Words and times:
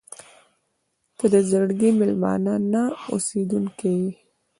•ته 1.17 1.25
د 1.33 1.35
زړګي 1.49 1.89
مېلمانه 1.99 2.53
نه، 2.71 2.83
اوسېدونکې 3.11 3.91
یې. 4.01 4.11